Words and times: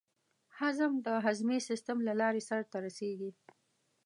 هضم 0.57 0.93
د 1.05 1.07
هضمي 1.25 1.59
سیستم 1.69 1.97
له 2.07 2.13
لارې 2.21 2.41
سر 2.49 2.61
ته 2.71 2.77
رسېږي. 2.85 3.31